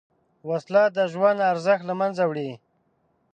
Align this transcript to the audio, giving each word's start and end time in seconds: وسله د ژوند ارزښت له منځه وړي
وسله 0.49 0.83
د 0.97 0.97
ژوند 1.13 1.39
ارزښت 1.51 1.83
له 1.89 1.93
منځه 2.01 2.23
وړي 2.29 2.51